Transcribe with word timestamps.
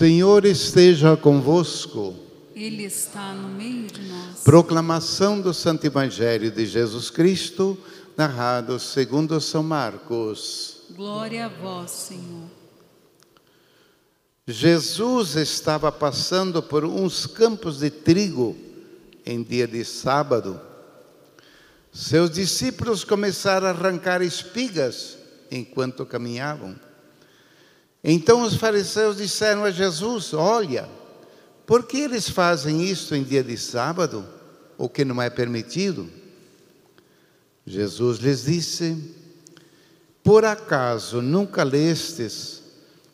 Senhor 0.00 0.46
esteja 0.46 1.14
convosco. 1.14 2.14
Ele 2.56 2.84
está 2.84 3.34
no 3.34 3.50
meio 3.50 3.86
de 3.86 4.00
nós. 4.08 4.40
Proclamação 4.42 5.38
do 5.38 5.52
Santo 5.52 5.86
Evangelho 5.86 6.50
de 6.50 6.64
Jesus 6.64 7.10
Cristo, 7.10 7.76
narrado 8.16 8.80
segundo 8.80 9.38
São 9.42 9.62
Marcos. 9.62 10.84
Glória 10.96 11.44
a 11.44 11.48
vós, 11.50 11.90
Senhor. 11.90 12.48
Jesus 14.46 15.36
estava 15.36 15.92
passando 15.92 16.62
por 16.62 16.82
uns 16.82 17.26
campos 17.26 17.80
de 17.80 17.90
trigo 17.90 18.56
em 19.26 19.42
dia 19.42 19.68
de 19.68 19.84
sábado. 19.84 20.58
Seus 21.92 22.30
discípulos 22.30 23.04
começaram 23.04 23.66
a 23.66 23.70
arrancar 23.70 24.22
espigas 24.22 25.18
enquanto 25.50 26.06
caminhavam. 26.06 26.74
Então 28.02 28.42
os 28.42 28.54
fariseus 28.54 29.18
disseram 29.18 29.64
a 29.64 29.70
Jesus: 29.70 30.32
Olha, 30.32 30.88
por 31.66 31.84
que 31.84 31.98
eles 31.98 32.28
fazem 32.28 32.82
isso 32.82 33.14
em 33.14 33.22
dia 33.22 33.44
de 33.44 33.56
sábado, 33.56 34.26
o 34.78 34.88
que 34.88 35.04
não 35.04 35.20
é 35.20 35.28
permitido? 35.28 36.08
Jesus 37.66 38.18
lhes 38.18 38.44
disse: 38.44 38.96
Por 40.22 40.44
acaso 40.44 41.20
nunca 41.20 41.62
lestes 41.62 42.62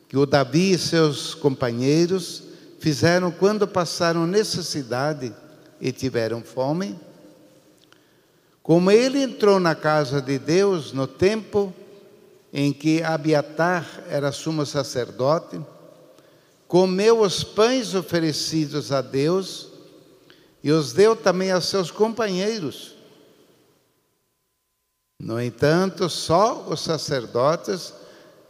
que 0.08 0.16
o 0.16 0.24
Davi 0.24 0.72
e 0.72 0.78
seus 0.78 1.34
companheiros 1.34 2.44
fizeram 2.78 3.32
quando 3.32 3.66
passaram 3.66 4.26
necessidade 4.26 5.34
e 5.80 5.90
tiveram 5.90 6.42
fome? 6.42 6.98
Como 8.62 8.90
ele 8.90 9.22
entrou 9.22 9.60
na 9.60 9.74
casa 9.74 10.20
de 10.20 10.38
Deus 10.38 10.92
no 10.92 11.06
tempo 11.06 11.74
em 12.58 12.72
que 12.72 13.02
Abiatar 13.02 14.02
era 14.08 14.32
sumo 14.32 14.64
sacerdote, 14.64 15.60
comeu 16.66 17.20
os 17.20 17.44
pães 17.44 17.94
oferecidos 17.94 18.90
a 18.90 19.02
Deus 19.02 19.68
e 20.64 20.72
os 20.72 20.94
deu 20.94 21.14
também 21.14 21.52
aos 21.52 21.66
seus 21.66 21.90
companheiros. 21.90 22.96
No 25.20 25.38
entanto, 25.38 26.08
só 26.08 26.66
os 26.66 26.80
sacerdotes 26.80 27.92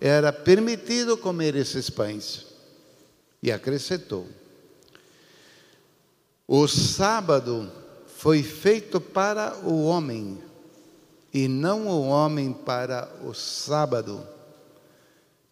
era 0.01 0.33
permitido 0.33 1.17
comer 1.17 1.57
esses 1.57 1.91
pães. 1.91 2.47
E 3.43 3.51
acrescentou: 3.51 4.29
O 6.47 6.69
sábado 6.69 7.73
foi 8.07 8.45
feito 8.45 9.01
para 9.01 9.57
o 9.65 9.85
homem, 9.85 10.41
e 11.33 11.49
não 11.49 11.87
o 11.87 12.09
homem 12.09 12.53
para 12.53 13.09
o 13.25 13.35
sábado. 13.35 14.21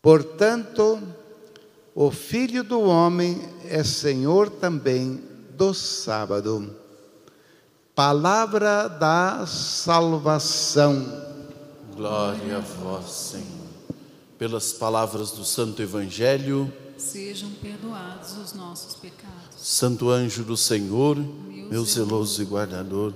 Portanto, 0.01 1.01
o 1.95 2.11
Filho 2.11 2.65
do 2.65 2.81
Homem 2.81 3.41
é 3.65 3.85
Senhor 3.85 4.51
também 4.51 5.23
do 5.51 5.73
sábado. 5.73 6.75
Palavra 7.95 8.89
da 8.89 9.47
salvação. 9.47 11.07
Glória 11.95 12.57
a 12.57 12.61
vós, 12.61 13.11
Senhor. 13.11 13.47
Pelas 14.37 14.73
palavras 14.73 15.31
do 15.31 15.45
Santo 15.45 15.81
Evangelho, 15.81 16.73
Sejam 16.97 17.51
perdoados 17.61 18.37
os 18.39 18.53
nossos 18.55 18.95
pecados. 18.95 19.35
Santo 19.57 20.11
anjo 20.11 20.43
do 20.43 20.57
Senhor, 20.57 21.17
meu 21.17 21.85
zeloso 21.85 22.41
e 22.43 22.45
guardador, 22.45 23.13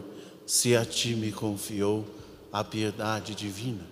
se 0.46 0.76
a 0.76 0.84
ti 0.84 1.14
me 1.14 1.32
confiou 1.32 2.04
a 2.52 2.64
piedade 2.64 3.34
divina, 3.34 3.86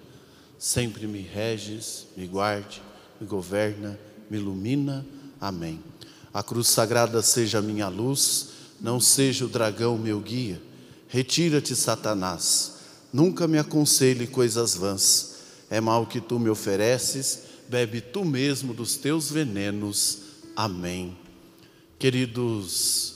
sempre 0.58 1.06
me 1.06 1.20
reges, 1.20 2.06
me 2.16 2.26
guarde, 2.26 2.82
me 3.20 3.26
governa, 3.26 3.98
me 4.30 4.38
ilumina. 4.38 5.04
Amém. 5.40 5.82
A 6.32 6.42
cruz 6.42 6.68
sagrada 6.68 7.22
seja 7.22 7.62
minha 7.62 7.88
luz, 7.88 8.48
não 8.80 9.00
seja 9.00 9.44
o 9.44 9.48
dragão 9.48 9.96
meu 9.96 10.20
guia. 10.20 10.60
Retira-te, 11.08 11.74
Satanás. 11.74 12.74
Nunca 13.12 13.46
me 13.46 13.58
aconselhe 13.58 14.26
coisas 14.26 14.74
vãs. 14.74 15.36
É 15.70 15.80
mal 15.80 16.06
que 16.06 16.20
tu 16.20 16.38
me 16.38 16.48
ofereces, 16.48 17.42
bebe 17.68 18.00
tu 18.00 18.24
mesmo 18.24 18.74
dos 18.74 18.96
teus 18.96 19.30
venenos. 19.30 20.18
Amém. 20.54 21.16
Queridos 21.98 23.14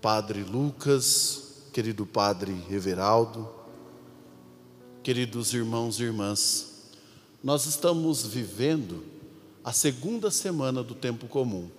Padre 0.00 0.42
Lucas, 0.42 1.42
querido 1.72 2.04
Padre 2.04 2.54
Everaldo, 2.70 3.48
queridos 5.08 5.54
irmãos 5.54 5.98
e 5.98 6.02
irmãs, 6.02 6.82
nós 7.42 7.64
estamos 7.64 8.26
vivendo 8.26 9.02
a 9.64 9.72
segunda 9.72 10.30
semana 10.30 10.82
do 10.82 10.94
tempo 10.94 11.26
comum. 11.26 11.70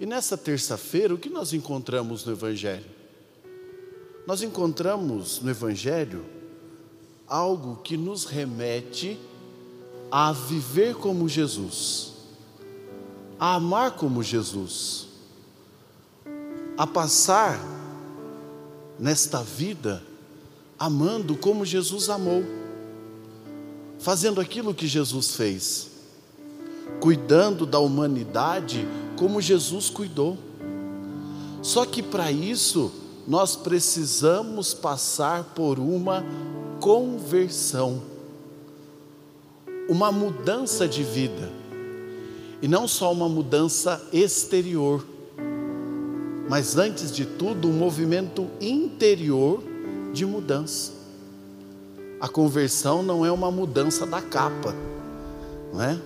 E 0.00 0.06
nessa 0.06 0.34
terça-feira, 0.34 1.12
o 1.12 1.18
que 1.18 1.28
nós 1.28 1.52
encontramos 1.52 2.24
no 2.24 2.32
Evangelho? 2.32 2.86
Nós 4.26 4.40
encontramos 4.40 5.42
no 5.42 5.50
Evangelho 5.50 6.24
algo 7.28 7.82
que 7.82 7.98
nos 7.98 8.24
remete 8.24 9.18
a 10.10 10.32
viver 10.32 10.94
como 10.94 11.28
Jesus, 11.28 12.14
a 13.38 13.56
amar 13.56 13.90
como 13.90 14.22
Jesus, 14.22 15.06
a 16.78 16.86
passar 16.86 17.60
nesta 18.98 19.42
vida 19.42 20.02
amando 20.78 21.36
como 21.36 21.64
Jesus 21.64 22.08
amou, 22.08 22.44
fazendo 23.98 24.40
aquilo 24.40 24.74
que 24.74 24.86
Jesus 24.86 25.34
fez, 25.34 25.90
cuidando 27.00 27.64
da 27.64 27.78
humanidade 27.78 28.86
como 29.16 29.40
Jesus 29.40 29.88
cuidou. 29.88 30.36
Só 31.62 31.84
que 31.84 32.02
para 32.02 32.30
isso 32.30 32.92
nós 33.26 33.56
precisamos 33.56 34.74
passar 34.74 35.44
por 35.54 35.78
uma 35.78 36.24
conversão, 36.80 38.02
uma 39.88 40.12
mudança 40.12 40.86
de 40.86 41.02
vida, 41.02 41.50
e 42.62 42.68
não 42.68 42.86
só 42.86 43.12
uma 43.12 43.28
mudança 43.28 44.00
exterior, 44.12 45.04
mas 46.48 46.76
antes 46.76 47.10
de 47.10 47.26
tudo, 47.26 47.68
um 47.68 47.72
movimento 47.72 48.46
interior 48.60 49.62
de 50.12 50.24
mudança. 50.26 50.92
A 52.20 52.28
conversão 52.28 53.02
não 53.02 53.24
é 53.24 53.30
uma 53.30 53.50
mudança 53.50 54.06
da 54.06 54.22
capa, 54.22 54.74
não 55.72 55.82
é? 55.82 55.98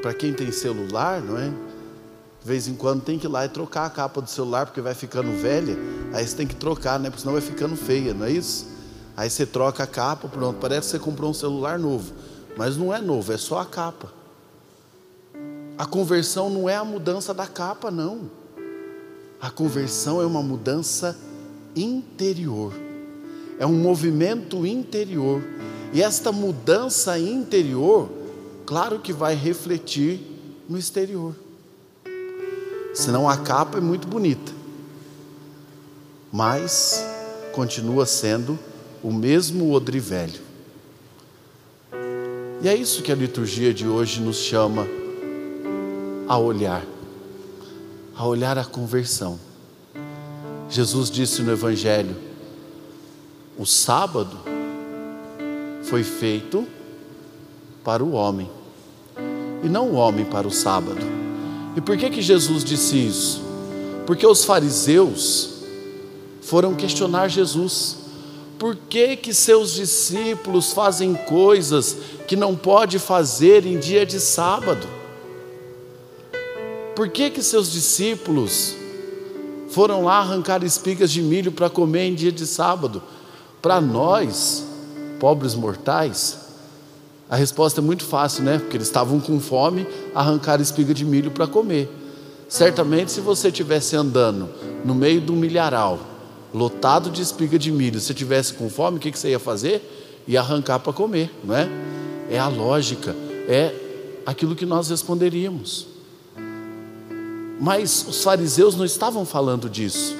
Para 0.00 0.14
quem 0.14 0.32
tem 0.32 0.50
celular, 0.50 1.20
não 1.20 1.38
é? 1.38 1.48
De 1.48 2.46
vez 2.46 2.66
em 2.66 2.74
quando 2.74 3.02
tem 3.02 3.18
que 3.18 3.26
ir 3.26 3.28
lá 3.28 3.44
e 3.44 3.48
trocar 3.50 3.84
a 3.84 3.90
capa 3.90 4.22
do 4.22 4.30
celular, 4.30 4.64
porque 4.64 4.80
vai 4.80 4.94
ficando 4.94 5.30
velha, 5.36 5.76
aí 6.12 6.26
você 6.26 6.34
tem 6.34 6.46
que 6.46 6.56
trocar, 6.56 6.98
né? 6.98 7.10
Porque 7.10 7.20
senão 7.20 7.34
vai 7.34 7.42
ficando 7.42 7.76
feia, 7.76 8.14
não 8.14 8.24
é 8.24 8.30
isso? 8.32 8.66
Aí 9.14 9.28
você 9.28 9.44
troca 9.44 9.82
a 9.82 9.86
capa, 9.86 10.26
pronto, 10.26 10.56
parece 10.58 10.86
que 10.86 10.86
você 10.92 10.98
comprou 10.98 11.30
um 11.30 11.34
celular 11.34 11.78
novo, 11.78 12.14
mas 12.56 12.78
não 12.78 12.94
é 12.94 13.00
novo, 13.00 13.30
é 13.30 13.36
só 13.36 13.58
a 13.58 13.66
capa. 13.66 14.10
A 15.76 15.84
conversão 15.84 16.48
não 16.48 16.68
é 16.68 16.76
a 16.76 16.84
mudança 16.84 17.34
da 17.34 17.46
capa, 17.46 17.90
não. 17.90 18.30
A 19.40 19.50
conversão 19.50 20.20
é 20.22 20.26
uma 20.26 20.42
mudança 20.42 21.16
interior, 21.74 22.72
é 23.58 23.66
um 23.66 23.74
movimento 23.74 24.66
interior. 24.66 25.42
E 25.92 26.02
esta 26.02 26.30
mudança 26.30 27.18
interior, 27.18 28.08
claro 28.64 29.00
que 29.00 29.12
vai 29.12 29.34
refletir 29.34 30.20
no 30.68 30.78
exterior. 30.78 31.34
Senão 32.94 33.28
a 33.28 33.36
capa 33.36 33.78
é 33.78 33.80
muito 33.80 34.06
bonita, 34.06 34.52
mas 36.32 37.04
continua 37.52 38.06
sendo 38.06 38.58
o 39.02 39.12
mesmo 39.12 39.72
odre 39.72 39.98
velho. 39.98 40.40
E 42.62 42.68
é 42.68 42.74
isso 42.74 43.02
que 43.02 43.10
a 43.10 43.14
liturgia 43.14 43.72
de 43.72 43.86
hoje 43.86 44.20
nos 44.20 44.36
chama 44.36 44.86
a 46.28 46.38
olhar, 46.38 46.84
a 48.14 48.26
olhar 48.26 48.58
a 48.58 48.64
conversão. 48.64 49.49
Jesus 50.70 51.10
disse 51.10 51.42
no 51.42 51.52
Evangelho: 51.52 52.16
o 53.58 53.66
sábado 53.66 54.38
foi 55.82 56.02
feito 56.02 56.66
para 57.84 58.02
o 58.02 58.12
homem, 58.12 58.48
e 59.62 59.68
não 59.68 59.90
o 59.90 59.94
homem 59.96 60.24
para 60.24 60.48
o 60.48 60.50
sábado. 60.50 61.04
E 61.76 61.80
por 61.82 61.96
que 61.98 62.08
que 62.08 62.22
Jesus 62.22 62.64
disse 62.64 62.96
isso? 62.96 63.42
Porque 64.06 64.26
os 64.26 64.44
fariseus 64.44 65.50
foram 66.40 66.74
questionar 66.74 67.28
Jesus. 67.28 67.98
Por 68.58 68.76
que 68.76 69.16
que 69.16 69.34
seus 69.34 69.74
discípulos 69.74 70.72
fazem 70.72 71.14
coisas 71.14 71.96
que 72.26 72.36
não 72.36 72.56
pode 72.56 72.98
fazer 72.98 73.66
em 73.66 73.78
dia 73.78 74.06
de 74.06 74.18
sábado? 74.18 74.86
Por 76.96 77.08
que 77.08 77.28
que 77.28 77.42
seus 77.42 77.70
discípulos 77.70 78.79
foram 79.70 80.04
lá 80.04 80.18
arrancar 80.18 80.62
espigas 80.64 81.10
de 81.10 81.22
milho 81.22 81.52
para 81.52 81.70
comer 81.70 82.04
em 82.04 82.14
dia 82.14 82.32
de 82.32 82.46
sábado? 82.46 83.02
Para 83.62 83.80
nós, 83.80 84.64
pobres 85.18 85.54
mortais, 85.54 86.38
a 87.28 87.36
resposta 87.36 87.80
é 87.80 87.82
muito 87.82 88.04
fácil, 88.04 88.42
né? 88.42 88.58
Porque 88.58 88.76
eles 88.76 88.88
estavam 88.88 89.20
com 89.20 89.38
fome, 89.38 89.86
arrancaram 90.12 90.60
espiga 90.60 90.92
de 90.92 91.04
milho 91.04 91.30
para 91.30 91.46
comer. 91.46 91.88
Certamente, 92.48 93.12
se 93.12 93.20
você 93.20 93.48
estivesse 93.48 93.94
andando 93.94 94.48
no 94.84 94.92
meio 94.92 95.20
do 95.20 95.34
milharal, 95.34 96.00
lotado 96.52 97.08
de 97.08 97.22
espiga 97.22 97.56
de 97.56 97.70
milho, 97.70 98.00
se 98.00 98.12
tivesse 98.12 98.54
com 98.54 98.68
fome, 98.68 98.96
o 98.96 99.00
que, 99.00 99.12
que 99.12 99.18
você 99.18 99.30
ia 99.30 99.38
fazer? 99.38 100.22
Ia 100.26 100.40
arrancar 100.40 100.80
para 100.80 100.92
comer, 100.92 101.30
não 101.44 101.54
é? 101.54 101.68
É 102.28 102.38
a 102.38 102.48
lógica, 102.48 103.14
é 103.48 103.72
aquilo 104.26 104.56
que 104.56 104.66
nós 104.66 104.90
responderíamos. 104.90 105.89
Mas 107.60 108.06
os 108.08 108.24
fariseus 108.24 108.74
não 108.74 108.86
estavam 108.86 109.26
falando 109.26 109.68
disso. 109.68 110.16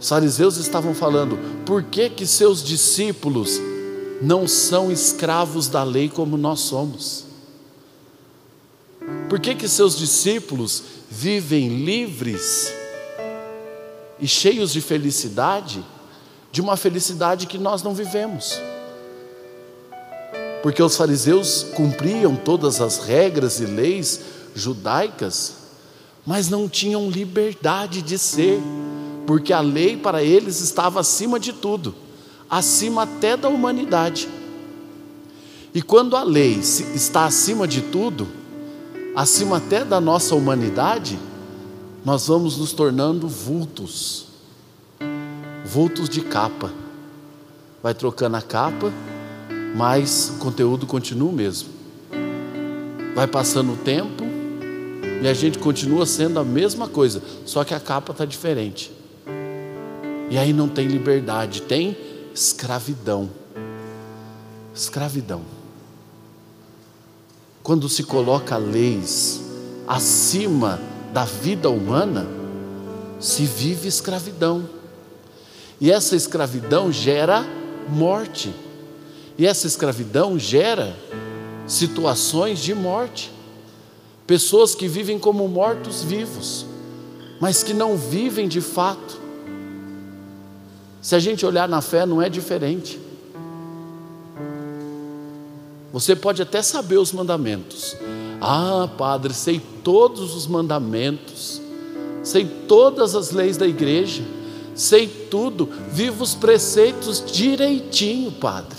Os 0.00 0.08
fariseus 0.08 0.56
estavam 0.56 0.92
falando, 0.92 1.38
por 1.64 1.84
que 1.84 2.10
que 2.10 2.26
seus 2.26 2.62
discípulos 2.62 3.60
não 4.20 4.48
são 4.48 4.90
escravos 4.90 5.68
da 5.68 5.84
lei 5.84 6.08
como 6.08 6.36
nós 6.36 6.60
somos? 6.60 7.24
Por 9.28 9.38
que 9.38 9.54
que 9.54 9.68
seus 9.68 9.96
discípulos 9.96 10.82
vivem 11.08 11.84
livres 11.84 12.72
e 14.18 14.26
cheios 14.26 14.72
de 14.72 14.80
felicidade, 14.80 15.84
de 16.50 16.60
uma 16.60 16.76
felicidade 16.76 17.46
que 17.46 17.56
nós 17.56 17.82
não 17.82 17.94
vivemos? 17.94 18.60
Porque 20.62 20.82
os 20.82 20.96
fariseus 20.96 21.64
cumpriam 21.74 22.34
todas 22.34 22.80
as 22.80 22.98
regras 22.98 23.60
e 23.60 23.66
leis 23.66 24.20
judaicas, 24.54 25.63
mas 26.26 26.48
não 26.48 26.68
tinham 26.68 27.10
liberdade 27.10 28.02
de 28.02 28.18
ser, 28.18 28.60
porque 29.26 29.52
a 29.52 29.60
lei 29.60 29.96
para 29.96 30.22
eles 30.22 30.60
estava 30.60 31.00
acima 31.00 31.38
de 31.38 31.52
tudo 31.52 31.94
acima 32.48 33.02
até 33.02 33.36
da 33.36 33.48
humanidade. 33.48 34.28
E 35.74 35.82
quando 35.82 36.16
a 36.16 36.22
lei 36.22 36.58
está 36.60 37.24
acima 37.24 37.66
de 37.66 37.82
tudo, 37.82 38.28
acima 39.16 39.56
até 39.56 39.84
da 39.84 40.00
nossa 40.00 40.34
humanidade, 40.34 41.18
nós 42.04 42.28
vamos 42.28 42.58
nos 42.58 42.72
tornando 42.72 43.26
vultos, 43.26 44.26
vultos 45.64 46.08
de 46.08 46.20
capa. 46.20 46.72
Vai 47.82 47.92
trocando 47.92 48.36
a 48.36 48.42
capa, 48.42 48.92
mas 49.74 50.34
o 50.36 50.38
conteúdo 50.38 50.86
continua 50.86 51.28
o 51.28 51.32
mesmo. 51.32 51.70
Vai 53.16 53.26
passando 53.26 53.72
o 53.72 53.76
tempo 53.76 54.24
e 55.22 55.28
a 55.28 55.34
gente 55.34 55.58
continua 55.58 56.06
sendo 56.06 56.38
a 56.38 56.44
mesma 56.44 56.88
coisa, 56.88 57.22
só 57.44 57.64
que 57.64 57.74
a 57.74 57.80
capa 57.80 58.12
está 58.12 58.24
diferente. 58.24 58.92
E 60.30 60.38
aí 60.38 60.52
não 60.52 60.68
tem 60.68 60.86
liberdade, 60.86 61.62
tem 61.62 61.96
escravidão. 62.34 63.30
Escravidão. 64.74 65.42
Quando 67.62 67.88
se 67.88 68.02
coloca 68.02 68.56
leis 68.56 69.40
acima 69.86 70.80
da 71.12 71.24
vida 71.24 71.70
humana, 71.70 72.26
se 73.20 73.44
vive 73.44 73.88
escravidão. 73.88 74.68
E 75.80 75.90
essa 75.90 76.16
escravidão 76.16 76.90
gera 76.90 77.46
morte. 77.88 78.54
E 79.38 79.46
essa 79.46 79.66
escravidão 79.66 80.38
gera 80.38 80.94
situações 81.66 82.58
de 82.58 82.74
morte. 82.74 83.33
Pessoas 84.26 84.74
que 84.74 84.88
vivem 84.88 85.18
como 85.18 85.46
mortos 85.46 86.02
vivos, 86.02 86.64
mas 87.40 87.62
que 87.62 87.74
não 87.74 87.96
vivem 87.96 88.48
de 88.48 88.60
fato. 88.60 89.20
Se 91.02 91.14
a 91.14 91.18
gente 91.18 91.44
olhar 91.44 91.68
na 91.68 91.82
fé, 91.82 92.06
não 92.06 92.22
é 92.22 92.30
diferente. 92.30 92.98
Você 95.92 96.16
pode 96.16 96.40
até 96.40 96.62
saber 96.62 96.96
os 96.96 97.12
mandamentos. 97.12 97.96
Ah, 98.40 98.88
Padre, 98.98 99.34
sei 99.34 99.60
todos 99.82 100.34
os 100.34 100.46
mandamentos, 100.46 101.60
sei 102.22 102.46
todas 102.66 103.14
as 103.14 103.30
leis 103.30 103.56
da 103.56 103.66
igreja, 103.66 104.24
sei 104.74 105.06
tudo, 105.06 105.68
vivo 105.92 106.24
os 106.24 106.34
preceitos 106.34 107.22
direitinho, 107.24 108.32
Padre. 108.32 108.78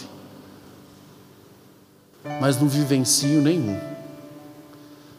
Mas 2.41 2.59
não 2.59 2.67
vivencio 2.67 3.41
nenhum. 3.41 3.94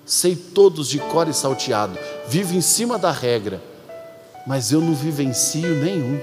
Sei 0.06 0.34
todos 0.34 0.88
de 0.88 0.98
cor 0.98 1.28
e 1.28 1.34
salteado, 1.34 1.98
vivo 2.28 2.54
em 2.54 2.60
cima 2.60 2.96
da 2.96 3.10
regra, 3.10 3.60
mas 4.46 4.72
eu 4.72 4.80
não 4.80 4.94
vivencio 4.94 5.74
nenhum 5.74 6.18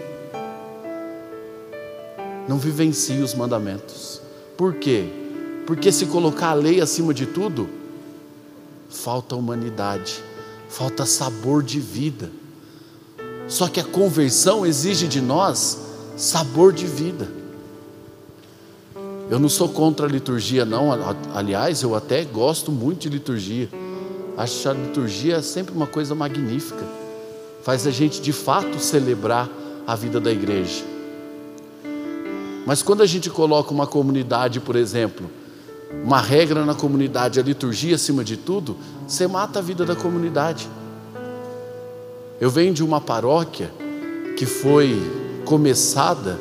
não 2.47 2.57
vivencie 2.57 3.21
os 3.21 3.33
mandamentos. 3.33 4.21
Por 4.57 4.75
quê? 4.75 5.05
Porque 5.65 5.91
se 5.91 6.05
colocar 6.07 6.49
a 6.49 6.53
lei 6.53 6.81
acima 6.81 7.13
de 7.13 7.25
tudo, 7.25 7.69
falta 8.89 9.35
humanidade, 9.35 10.21
falta 10.69 11.05
sabor 11.05 11.63
de 11.63 11.79
vida. 11.79 12.29
Só 13.47 13.67
que 13.67 13.79
a 13.79 13.83
conversão 13.83 14.65
exige 14.65 15.07
de 15.07 15.21
nós 15.21 15.79
sabor 16.17 16.73
de 16.73 16.85
vida. 16.85 17.29
Eu 19.33 19.39
não 19.39 19.49
sou 19.49 19.67
contra 19.67 20.05
a 20.05 20.09
liturgia, 20.09 20.63
não. 20.63 20.89
Aliás, 21.33 21.81
eu 21.81 21.95
até 21.95 22.23
gosto 22.23 22.71
muito 22.71 22.99
de 22.99 23.09
liturgia. 23.09 23.67
Acho 24.37 24.69
a 24.69 24.73
liturgia 24.73 25.41
sempre 25.41 25.73
uma 25.73 25.87
coisa 25.87 26.13
magnífica. 26.13 26.85
Faz 27.63 27.87
a 27.87 27.89
gente 27.89 28.21
de 28.21 28.31
fato 28.31 28.77
celebrar 28.77 29.49
a 29.87 29.95
vida 29.95 30.19
da 30.19 30.31
igreja. 30.31 30.83
Mas 32.63 32.83
quando 32.83 33.01
a 33.01 33.07
gente 33.07 33.27
coloca 33.27 33.71
uma 33.71 33.87
comunidade, 33.87 34.59
por 34.59 34.75
exemplo, 34.75 35.27
uma 36.03 36.21
regra 36.21 36.63
na 36.63 36.75
comunidade, 36.75 37.39
a 37.39 37.43
liturgia 37.43 37.95
acima 37.95 38.23
de 38.23 38.37
tudo, 38.37 38.77
você 39.07 39.25
mata 39.25 39.57
a 39.57 39.61
vida 39.63 39.83
da 39.83 39.95
comunidade. 39.95 40.69
Eu 42.39 42.51
venho 42.51 42.71
de 42.71 42.83
uma 42.83 43.01
paróquia 43.01 43.73
que 44.37 44.45
foi 44.45 44.95
começada 45.43 46.37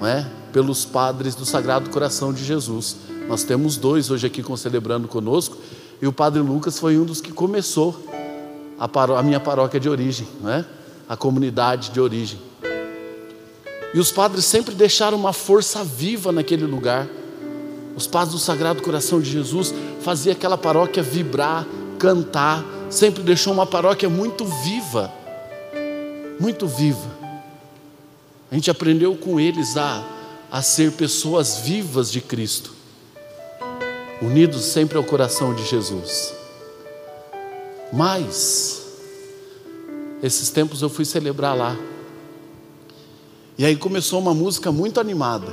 não 0.00 0.06
é, 0.06 0.26
pelos 0.56 0.86
padres 0.86 1.34
do 1.34 1.44
Sagrado 1.44 1.90
Coração 1.90 2.32
de 2.32 2.42
Jesus. 2.42 2.96
Nós 3.28 3.42
temos 3.42 3.76
dois 3.76 4.10
hoje 4.10 4.26
aqui 4.26 4.42
celebrando 4.56 5.06
conosco, 5.06 5.54
e 6.00 6.06
o 6.06 6.12
padre 6.14 6.40
Lucas 6.40 6.78
foi 6.78 6.96
um 6.96 7.04
dos 7.04 7.20
que 7.20 7.30
começou 7.30 7.94
a, 8.78 8.88
a 9.18 9.22
minha 9.22 9.38
paróquia 9.38 9.78
de 9.78 9.86
origem, 9.86 10.26
não 10.40 10.50
é? 10.50 10.64
a 11.06 11.14
comunidade 11.14 11.90
de 11.90 12.00
origem. 12.00 12.38
E 13.92 14.00
os 14.00 14.10
padres 14.10 14.46
sempre 14.46 14.74
deixaram 14.74 15.18
uma 15.18 15.34
força 15.34 15.84
viva 15.84 16.32
naquele 16.32 16.64
lugar. 16.64 17.06
Os 17.94 18.06
padres 18.06 18.32
do 18.32 18.38
Sagrado 18.38 18.80
Coração 18.80 19.20
de 19.20 19.30
Jesus 19.30 19.74
faziam 20.00 20.32
aquela 20.32 20.56
paróquia 20.56 21.02
vibrar, 21.02 21.66
cantar, 21.98 22.64
sempre 22.88 23.22
deixou 23.22 23.52
uma 23.52 23.66
paróquia 23.66 24.08
muito 24.08 24.46
viva. 24.64 25.12
Muito 26.40 26.66
viva. 26.66 27.14
A 28.50 28.54
gente 28.54 28.70
aprendeu 28.70 29.14
com 29.16 29.38
eles 29.38 29.76
a, 29.76 30.15
a 30.50 30.62
ser 30.62 30.92
pessoas 30.92 31.58
vivas 31.58 32.10
de 32.10 32.20
Cristo, 32.20 32.72
unidos 34.22 34.64
sempre 34.64 34.96
ao 34.96 35.04
coração 35.04 35.54
de 35.54 35.64
Jesus. 35.66 36.32
Mas, 37.92 38.82
esses 40.22 40.50
tempos 40.50 40.82
eu 40.82 40.88
fui 40.88 41.04
celebrar 41.04 41.56
lá. 41.56 41.76
E 43.58 43.64
aí 43.64 43.76
começou 43.76 44.20
uma 44.20 44.34
música 44.34 44.70
muito 44.70 45.00
animada. 45.00 45.46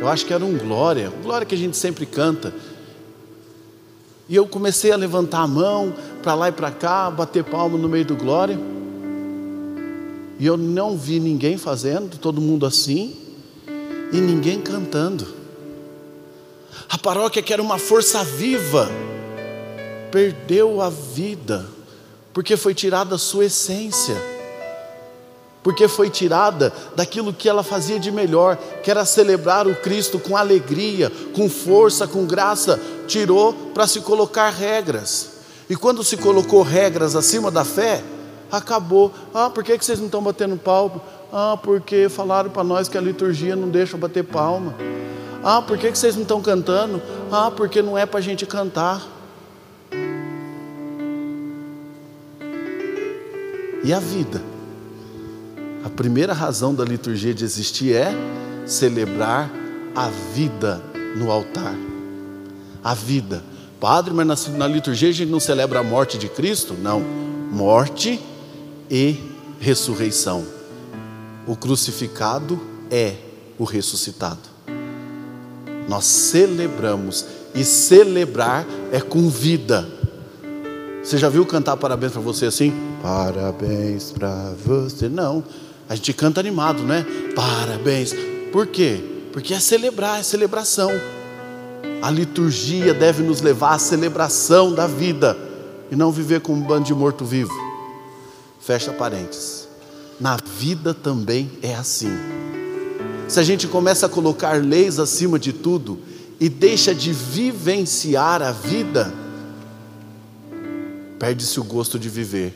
Eu 0.00 0.08
acho 0.08 0.26
que 0.26 0.32
era 0.32 0.44
um 0.44 0.58
glória, 0.58 1.12
glória 1.22 1.46
que 1.46 1.54
a 1.54 1.58
gente 1.58 1.76
sempre 1.76 2.04
canta. 2.04 2.52
E 4.28 4.34
eu 4.34 4.46
comecei 4.46 4.90
a 4.90 4.96
levantar 4.96 5.40
a 5.40 5.46
mão 5.46 5.94
para 6.22 6.34
lá 6.34 6.48
e 6.48 6.52
para 6.52 6.70
cá, 6.70 7.10
bater 7.10 7.44
palma 7.44 7.78
no 7.78 7.88
meio 7.88 8.04
do 8.04 8.16
glória. 8.16 8.58
E 10.38 10.46
eu 10.46 10.56
não 10.56 10.96
vi 10.96 11.20
ninguém 11.20 11.56
fazendo, 11.56 12.18
todo 12.18 12.40
mundo 12.40 12.66
assim. 12.66 13.23
E 14.14 14.20
ninguém 14.20 14.60
cantando. 14.60 15.26
A 16.88 16.96
paróquia 16.96 17.42
que 17.42 17.52
era 17.52 17.60
uma 17.60 17.78
força 17.78 18.22
viva, 18.22 18.88
perdeu 20.12 20.80
a 20.80 20.88
vida, 20.88 21.66
porque 22.32 22.56
foi 22.56 22.74
tirada 22.74 23.16
a 23.16 23.18
sua 23.18 23.46
essência, 23.46 24.14
porque 25.64 25.88
foi 25.88 26.08
tirada 26.10 26.72
daquilo 26.94 27.32
que 27.32 27.48
ela 27.48 27.64
fazia 27.64 27.98
de 27.98 28.12
melhor, 28.12 28.56
que 28.84 28.90
era 28.90 29.04
celebrar 29.04 29.66
o 29.66 29.74
Cristo 29.74 30.20
com 30.20 30.36
alegria, 30.36 31.10
com 31.34 31.50
força, 31.50 32.06
com 32.06 32.24
graça, 32.24 32.80
tirou 33.08 33.52
para 33.74 33.88
se 33.88 34.00
colocar 34.00 34.50
regras. 34.50 35.30
E 35.68 35.74
quando 35.74 36.04
se 36.04 36.16
colocou 36.16 36.62
regras 36.62 37.16
acima 37.16 37.50
da 37.50 37.64
fé, 37.64 38.04
acabou. 38.52 39.12
Ah, 39.34 39.50
por 39.50 39.64
que 39.64 39.76
vocês 39.76 39.98
não 39.98 40.06
estão 40.06 40.22
batendo 40.22 40.56
palma? 40.56 41.02
Ah, 41.36 41.58
porque 41.60 42.08
falaram 42.08 42.48
para 42.48 42.62
nós 42.62 42.88
que 42.88 42.96
a 42.96 43.00
liturgia 43.00 43.56
não 43.56 43.68
deixa 43.68 43.96
bater 43.96 44.22
palma. 44.22 44.72
Ah, 45.42 45.60
por 45.60 45.76
que 45.76 45.90
vocês 45.90 46.14
não 46.14 46.22
estão 46.22 46.40
cantando? 46.40 47.02
Ah, 47.28 47.50
porque 47.50 47.82
não 47.82 47.98
é 47.98 48.06
para 48.06 48.20
a 48.20 48.22
gente 48.22 48.46
cantar. 48.46 49.04
E 53.82 53.92
a 53.92 53.98
vida? 53.98 54.40
A 55.84 55.90
primeira 55.90 56.32
razão 56.32 56.72
da 56.72 56.84
liturgia 56.84 57.34
de 57.34 57.42
existir 57.42 57.96
é 57.96 58.12
celebrar 58.64 59.50
a 59.92 60.08
vida 60.32 60.80
no 61.16 61.32
altar. 61.32 61.74
A 62.82 62.94
vida. 62.94 63.42
Padre, 63.80 64.14
mas 64.14 64.24
na, 64.24 64.56
na 64.56 64.68
liturgia 64.68 65.08
a 65.08 65.12
gente 65.12 65.32
não 65.32 65.40
celebra 65.40 65.80
a 65.80 65.82
morte 65.82 66.16
de 66.16 66.28
Cristo? 66.28 66.74
Não. 66.74 67.00
Morte 67.50 68.20
e 68.88 69.18
ressurreição. 69.58 70.53
O 71.46 71.56
crucificado 71.56 72.60
é 72.90 73.16
o 73.58 73.64
ressuscitado. 73.64 74.54
Nós 75.88 76.04
celebramos, 76.04 77.26
e 77.54 77.64
celebrar 77.64 78.66
é 78.90 79.00
com 79.00 79.28
vida. 79.28 79.88
Você 81.02 81.16
já 81.16 81.28
viu 81.28 81.46
cantar 81.46 81.76
parabéns 81.76 82.12
para 82.12 82.20
você 82.20 82.46
assim? 82.46 82.72
Parabéns 83.00 84.10
para 84.10 84.54
você. 84.64 85.08
Não, 85.08 85.44
a 85.88 85.94
gente 85.94 86.12
canta 86.12 86.40
animado, 86.40 86.82
né? 86.82 87.06
Parabéns. 87.34 88.14
Por 88.50 88.66
quê? 88.66 89.02
Porque 89.32 89.54
é 89.54 89.60
celebrar, 89.60 90.18
é 90.18 90.22
celebração. 90.22 90.90
A 92.02 92.10
liturgia 92.10 92.92
deve 92.92 93.22
nos 93.22 93.40
levar 93.40 93.74
à 93.74 93.78
celebração 93.78 94.74
da 94.74 94.86
vida 94.86 95.36
e 95.90 95.96
não 95.96 96.10
viver 96.10 96.40
com 96.40 96.54
um 96.54 96.60
bando 96.60 96.84
de 96.84 96.94
morto-vivo. 96.94 97.52
Fecha 98.58 98.92
parênteses. 98.92 99.63
Na 100.20 100.36
vida 100.36 100.94
também 100.94 101.50
é 101.62 101.74
assim. 101.74 102.12
Se 103.26 103.40
a 103.40 103.42
gente 103.42 103.66
começa 103.66 104.06
a 104.06 104.08
colocar 104.08 104.62
leis 104.62 104.98
acima 104.98 105.38
de 105.38 105.52
tudo 105.52 105.98
e 106.38 106.48
deixa 106.48 106.94
de 106.94 107.12
vivenciar 107.12 108.42
a 108.42 108.52
vida, 108.52 109.12
perde-se 111.18 111.58
o 111.58 111.64
gosto 111.64 111.98
de 111.98 112.08
viver. 112.08 112.54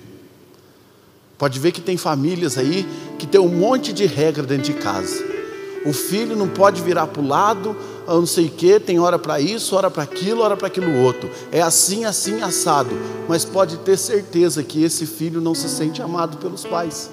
Pode 1.37 1.59
ver 1.59 1.73
que 1.73 1.81
tem 1.81 1.97
famílias 1.97 2.59
aí 2.59 2.87
que 3.19 3.27
tem 3.27 3.41
um 3.41 3.49
monte 3.49 3.93
de 3.93 4.07
regra 4.07 4.43
dentro 4.45 4.73
de 4.73 4.75
casa. 4.75 5.25
O 5.87 5.93
filho 5.93 6.37
não 6.37 6.49
pode 6.49 6.83
virar 6.83 7.07
para 7.07 7.23
o 7.23 7.27
lado, 7.27 7.77
não 8.07 8.27
sei 8.27 8.47
o 8.47 8.51
que, 8.51 8.79
tem 8.81 8.99
hora 8.99 9.19
para 9.19 9.41
isso, 9.41 9.75
hora 9.77 9.91
para 9.91 10.03
aquilo, 10.03 10.43
hora 10.43 10.57
para 10.57 10.67
aquilo 10.67 11.03
outro. 11.03 11.31
É 11.53 11.63
assim, 11.63 12.05
assim, 12.05 12.43
assado. 12.43 12.91
Mas 13.29 13.45
pode 13.45 13.79
ter 13.79 13.97
certeza 13.97 14.63
que 14.63 14.83
esse 14.83 15.07
filho 15.07 15.41
não 15.41 15.55
se 15.55 15.69
sente 15.69 16.03
amado 16.03 16.37
pelos 16.39 16.65
pais. 16.65 17.11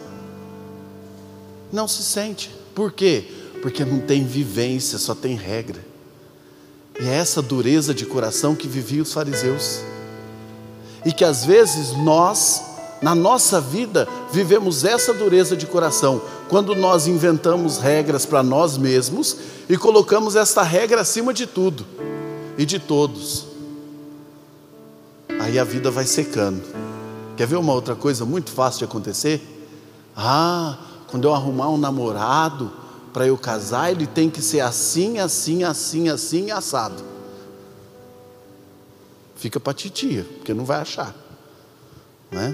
Não 1.71 1.87
se 1.87 2.03
sente. 2.03 2.49
Por 2.73 2.91
quê? 2.91 3.25
Porque 3.61 3.83
não 3.83 3.99
tem 3.99 4.25
vivência, 4.25 4.97
só 4.97 5.15
tem 5.15 5.35
regra. 5.35 5.83
E 6.99 7.07
é 7.07 7.13
essa 7.13 7.41
dureza 7.41 7.93
de 7.93 8.05
coração 8.05 8.55
que 8.55 8.67
viviam 8.67 9.03
os 9.03 9.13
fariseus. 9.13 9.81
E 11.05 11.11
que 11.11 11.23
às 11.23 11.45
vezes 11.45 11.91
nós, 11.93 12.63
na 13.01 13.13
nossa 13.13 13.59
vida, 13.59 14.07
vivemos 14.31 14.83
essa 14.83 15.13
dureza 15.13 15.55
de 15.55 15.65
coração, 15.65 16.21
quando 16.47 16.75
nós 16.75 17.07
inventamos 17.07 17.77
regras 17.77 18.25
para 18.25 18.41
nós 18.41 18.77
mesmos 18.77 19.37
e 19.67 19.77
colocamos 19.77 20.35
esta 20.35 20.63
regra 20.63 21.01
acima 21.01 21.33
de 21.33 21.45
tudo 21.45 21.85
e 22.57 22.65
de 22.65 22.79
todos. 22.79 23.45
Aí 25.39 25.59
a 25.59 25.63
vida 25.63 25.91
vai 25.91 26.05
secando. 26.05 26.63
Quer 27.35 27.47
ver 27.47 27.57
uma 27.57 27.73
outra 27.73 27.95
coisa 27.95 28.25
muito 28.25 28.51
fácil 28.51 28.79
de 28.79 28.85
acontecer? 28.85 29.41
Ah, 30.15 30.77
quando 31.15 31.29
eu 31.29 31.33
arrumar 31.33 31.69
um 31.69 31.77
namorado 31.77 32.69
para 33.13 33.25
eu 33.25 33.37
casar, 33.37 33.89
ele 33.89 34.05
tem 34.05 34.29
que 34.29 34.41
ser 34.41 34.59
assim, 34.59 35.17
assim, 35.17 35.63
assim, 35.63 36.09
assim, 36.09 36.51
assado. 36.51 37.01
Fica 39.37 39.57
para 39.57 39.73
titia, 39.73 40.25
porque 40.35 40.53
não 40.53 40.65
vai 40.65 40.81
achar. 40.81 41.15
Não 42.29 42.41
é? 42.41 42.53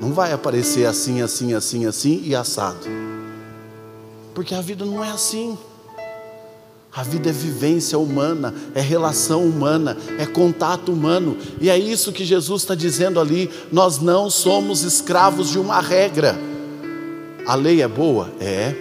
Não 0.00 0.12
vai 0.12 0.32
aparecer 0.32 0.84
assim, 0.84 1.22
assim, 1.22 1.54
assim, 1.54 1.86
assim 1.86 2.22
e 2.24 2.34
assado. 2.34 2.88
Porque 4.34 4.52
a 4.52 4.60
vida 4.60 4.84
não 4.84 5.04
é 5.04 5.12
assim. 5.12 5.56
A 6.92 7.04
vida 7.04 7.28
é 7.30 7.32
vivência 7.32 7.96
humana, 8.00 8.52
é 8.74 8.80
relação 8.80 9.44
humana, 9.44 9.96
é 10.18 10.26
contato 10.26 10.90
humano, 10.90 11.38
e 11.60 11.70
é 11.70 11.78
isso 11.78 12.10
que 12.10 12.24
Jesus 12.24 12.62
está 12.62 12.74
dizendo 12.74 13.20
ali. 13.20 13.48
Nós 13.70 14.00
não 14.00 14.28
somos 14.28 14.82
escravos 14.82 15.50
de 15.50 15.58
uma 15.60 15.80
regra. 15.80 16.50
A 17.44 17.56
lei 17.56 17.82
é 17.82 17.88
boa? 17.88 18.30
É. 18.38 18.74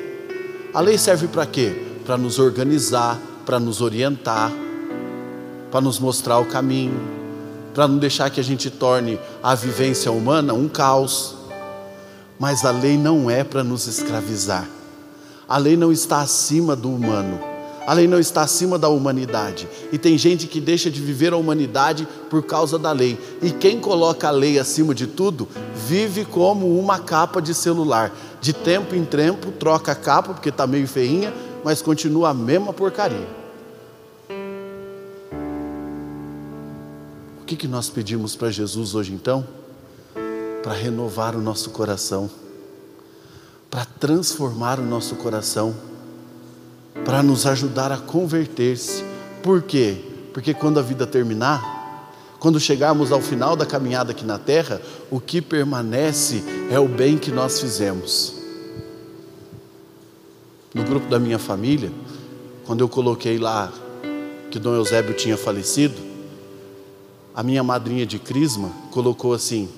A 0.71 0.79
lei 0.79 0.97
serve 0.97 1.27
para 1.27 1.45
quê? 1.47 1.73
Para 2.05 2.15
nos 2.15 2.37
organizar, 2.37 3.19
para 3.43 3.59
nos 3.59 3.81
orientar, 3.81 4.51
para 5.71 5.81
nos 5.81 5.99
mostrar 5.99 6.37
o 6.37 6.45
caminho, 6.45 6.99
para 7.73 7.87
não 7.87 7.97
deixar 7.97 8.29
que 8.29 8.39
a 8.39 8.43
gente 8.43 8.69
torne 8.69 9.19
a 9.41 9.55
vivência 9.55 10.11
humana 10.11 10.53
um 10.53 10.67
caos. 10.67 11.35
Mas 12.37 12.63
a 12.63 12.71
lei 12.71 12.97
não 12.97 13.29
é 13.29 13.43
para 13.43 13.63
nos 13.63 13.87
escravizar. 13.87 14.67
A 15.49 15.57
lei 15.57 15.75
não 15.75 15.91
está 15.91 16.21
acima 16.21 16.75
do 16.75 16.89
humano. 16.89 17.51
A 17.85 17.93
lei 17.93 18.07
não 18.07 18.19
está 18.19 18.43
acima 18.43 18.77
da 18.77 18.89
humanidade. 18.89 19.67
E 19.91 19.97
tem 19.97 20.17
gente 20.17 20.45
que 20.47 20.61
deixa 20.61 20.89
de 20.89 21.01
viver 21.01 21.33
a 21.33 21.37
humanidade 21.37 22.07
por 22.29 22.43
causa 22.43 22.77
da 22.77 22.91
lei. 22.91 23.19
E 23.41 23.51
quem 23.51 23.79
coloca 23.79 24.27
a 24.27 24.31
lei 24.31 24.59
acima 24.59 24.93
de 24.93 25.07
tudo, 25.07 25.47
vive 25.87 26.23
como 26.23 26.79
uma 26.79 26.99
capa 26.99 27.41
de 27.41 27.53
celular. 27.53 28.11
De 28.41 28.51
tempo 28.51 28.95
em 28.95 29.05
tempo, 29.05 29.51
troca 29.51 29.91
a 29.91 29.95
capa, 29.95 30.33
porque 30.33 30.49
está 30.49 30.67
meio 30.67 30.87
feinha, 30.87 31.33
mas 31.63 31.81
continua 31.81 32.29
a 32.29 32.33
mesma 32.33 32.73
porcaria. 32.73 33.27
O 37.41 37.45
que, 37.45 37.55
que 37.55 37.67
nós 37.67 37.89
pedimos 37.89 38.35
para 38.35 38.49
Jesus 38.49 38.95
hoje 38.95 39.13
então? 39.13 39.47
Para 40.63 40.73
renovar 40.73 41.35
o 41.35 41.41
nosso 41.41 41.69
coração, 41.69 42.29
para 43.69 43.85
transformar 43.85 44.79
o 44.79 44.85
nosso 44.85 45.15
coração 45.15 45.75
para 47.05 47.23
nos 47.23 47.45
ajudar 47.45 47.91
a 47.91 47.97
converter-se. 47.97 49.03
Por 49.41 49.61
quê? 49.61 49.97
Porque 50.33 50.53
quando 50.53 50.79
a 50.79 50.83
vida 50.83 51.07
terminar, 51.07 51.70
quando 52.41 52.59
chegarmos 52.59 53.11
ao 53.11 53.21
final 53.21 53.55
da 53.55 53.67
caminhada 53.67 54.13
aqui 54.13 54.25
na 54.25 54.39
terra, 54.39 54.81
o 55.11 55.19
que 55.19 55.43
permanece 55.43 56.43
é 56.71 56.79
o 56.79 56.87
bem 56.87 57.15
que 57.15 57.31
nós 57.31 57.61
fizemos. 57.61 58.33
No 60.73 60.83
grupo 60.83 61.07
da 61.07 61.19
minha 61.19 61.37
família, 61.37 61.91
quando 62.65 62.81
eu 62.81 62.89
coloquei 62.89 63.37
lá 63.37 63.71
que 64.49 64.57
Dom 64.57 64.73
Eusébio 64.73 65.13
tinha 65.13 65.37
falecido, 65.37 65.93
a 67.35 67.43
minha 67.43 67.61
madrinha 67.61 68.07
de 68.07 68.17
crisma 68.17 68.71
colocou 68.89 69.35
assim: 69.35 69.69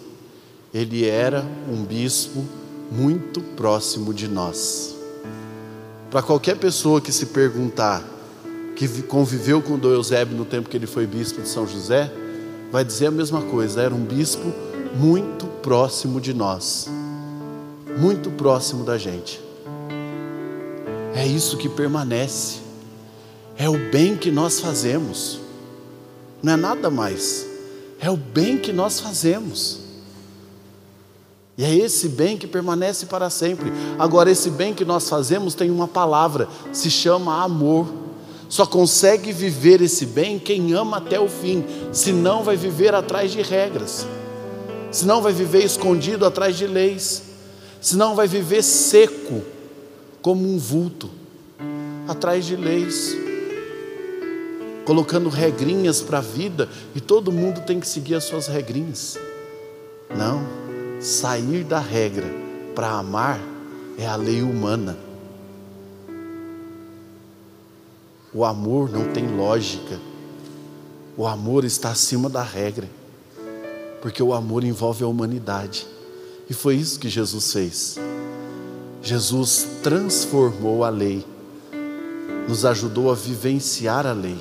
ele 0.74 1.05
era 1.05 1.46
um 1.70 1.84
bispo 1.84 2.46
muito 2.89 3.41
próximo 3.41 4.13
de 4.13 4.29
nós. 4.29 4.96
Para 6.10 6.24
qualquer 6.24 6.55
pessoa 6.55 7.01
que 7.01 7.12
se 7.12 7.25
perguntar, 7.25 8.01
que 8.74 8.88
conviveu 9.01 9.62
com 9.62 9.77
Dom 9.77 9.91
Eusébio 9.91 10.38
no 10.38 10.46
tempo 10.46 10.70
que 10.70 10.77
ele 10.77 10.88
foi 10.88 11.05
bispo 11.05 11.41
de 11.41 11.50
São 11.50 11.67
José, 11.67 12.23
vai 12.74 12.84
dizer 12.84 13.06
a 13.06 13.12
mesma 13.12 13.44
coisa: 13.44 13.84
era 13.84 13.94
um 13.94 14.03
bispo 14.03 14.51
muito 14.96 15.46
próximo 15.62 16.20
de 16.20 16.34
nós, 16.34 16.89
muito 18.00 18.32
próximo 18.32 18.84
da 18.84 18.98
gente. 18.98 19.39
É 21.13 21.24
isso 21.24 21.56
que 21.56 21.70
permanece, 21.70 22.62
é 23.56 23.70
o 23.70 23.77
bem 23.92 24.18
que 24.18 24.32
nós 24.32 24.60
fazemos, 24.60 25.39
não 26.42 26.53
é 26.53 26.56
nada 26.56 26.89
mais, 26.89 27.46
é 28.00 28.10
o 28.10 28.18
bem 28.18 28.58
que 28.58 28.74
nós 28.74 29.00
fazemos. 29.00 29.84
E 31.56 31.63
é 31.63 31.75
esse 31.75 32.10
bem 32.10 32.36
que 32.36 32.48
permanece 32.48 33.06
para 33.06 33.30
sempre. 33.30 33.72
Agora, 34.00 34.32
esse 34.32 34.50
bem 34.50 34.74
que 34.74 34.84
nós 34.84 35.08
fazemos 35.08 35.53
tem 35.53 35.70
uma 35.70 35.88
palavra, 35.88 36.50
se 36.72 36.89
chama 36.89 37.44
amor. 37.44 38.03
Só 38.54 38.68
consegue 38.68 39.32
viver 39.32 39.82
esse 39.82 40.06
bem 40.06 40.38
quem 40.38 40.74
ama 40.74 40.98
até 40.98 41.20
o 41.20 41.28
fim, 41.28 41.66
senão 41.92 42.44
vai 42.44 42.56
viver 42.56 42.94
atrás 42.94 43.32
de 43.32 43.42
regras, 43.42 44.06
senão 44.92 45.24
vai 45.24 45.34
viver 45.34 45.66
escondido 45.66 46.24
atrás 46.24 46.56
de 46.56 46.68
leis, 46.68 47.24
senão 47.82 48.14
vai 48.14 48.28
viver 48.28 48.62
seco, 48.62 49.42
como 50.22 50.48
um 50.48 50.60
vulto. 50.60 51.10
atrás 52.08 52.46
de 52.46 52.56
leis, 52.56 53.18
colocando 54.86 55.30
regrinhas 55.30 56.00
para 56.00 56.20
a 56.20 56.22
vida 56.22 56.70
e 56.94 57.02
todo 57.02 57.32
mundo 57.32 57.62
tem 57.62 57.80
que 57.80 57.88
seguir 57.88 58.14
as 58.14 58.26
suas 58.26 58.46
regrinhas. 58.46 59.18
Não, 60.16 60.46
sair 61.02 61.64
da 61.64 61.80
regra 61.80 62.28
para 62.76 62.92
amar 62.92 63.40
é 63.98 64.06
a 64.06 64.16
lei 64.16 64.44
humana. 64.44 64.96
O 68.34 68.44
amor 68.44 68.90
não 68.90 69.12
tem 69.13 69.28
lógica. 69.28 70.00
O 71.16 71.28
amor 71.28 71.63
está 71.63 71.90
acima 71.90 72.28
da 72.28 72.42
regra. 72.42 72.90
Porque 74.02 74.24
o 74.24 74.34
amor 74.34 74.63
envolve 74.63 75.04
a 75.04 75.08
humanidade. 75.08 75.86
E 76.50 76.54
foi 76.54 76.75
isso 76.75 77.00
que 77.00 77.10
Jesus 77.10 77.54
fez. 77.54 78.00
Jesus 79.02 79.68
transformou 79.84 80.84
a 80.84 80.90
lei, 80.90 81.25
nos 82.48 82.66
ajudou 82.66 83.12
a 83.12 83.16
vivenciar 83.16 84.08
a 84.08 84.13
lei. 84.13 84.40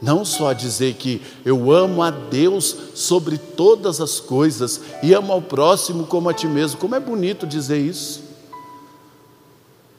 Não 0.00 0.24
só 0.24 0.50
a 0.50 0.54
dizer 0.54 0.94
que 0.94 1.22
eu 1.44 1.70
amo 1.70 2.02
a 2.02 2.10
Deus 2.10 2.76
sobre 2.94 3.38
todas 3.38 4.00
as 4.00 4.18
coisas 4.18 4.80
e 5.02 5.14
amo 5.14 5.32
ao 5.32 5.40
próximo 5.40 6.06
como 6.06 6.28
a 6.28 6.34
ti 6.34 6.46
mesmo. 6.46 6.78
Como 6.78 6.94
é 6.94 7.00
bonito 7.00 7.46
dizer 7.46 7.78
isso. 7.78 8.22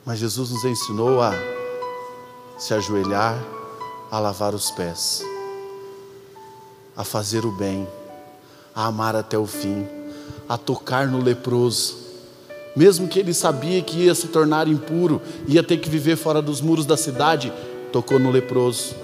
Mas 0.05 0.19
Jesus 0.19 0.51
nos 0.51 0.63
ensinou 0.63 1.21
a 1.21 1.56
se 2.57 2.73
ajoelhar, 2.73 3.37
a 4.09 4.19
lavar 4.19 4.55
os 4.55 4.71
pés, 4.71 5.23
a 6.95 7.03
fazer 7.03 7.45
o 7.45 7.51
bem, 7.51 7.87
a 8.73 8.85
amar 8.85 9.15
até 9.15 9.37
o 9.37 9.45
fim, 9.45 9.85
a 10.47 10.57
tocar 10.57 11.07
no 11.07 11.21
leproso, 11.21 11.97
mesmo 12.75 13.07
que 13.07 13.19
ele 13.19 13.33
sabia 13.33 13.81
que 13.81 14.05
ia 14.05 14.15
se 14.15 14.27
tornar 14.27 14.67
impuro, 14.67 15.21
ia 15.47 15.61
ter 15.61 15.77
que 15.77 15.89
viver 15.89 16.15
fora 16.15 16.41
dos 16.41 16.61
muros 16.61 16.85
da 16.85 16.95
cidade, 16.95 17.51
tocou 17.91 18.17
no 18.19 18.31
leproso, 18.31 18.95